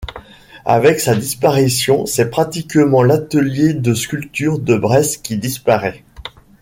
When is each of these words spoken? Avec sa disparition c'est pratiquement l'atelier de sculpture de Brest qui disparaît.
Avec 0.65 0.99
sa 0.99 1.13
disparition 1.15 2.07
c'est 2.07 2.31
pratiquement 2.31 3.03
l'atelier 3.03 3.75
de 3.75 3.93
sculpture 3.93 4.57
de 4.57 4.75
Brest 4.75 5.23
qui 5.23 5.37
disparaît. 5.37 6.03